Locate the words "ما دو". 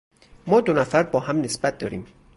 0.47-0.73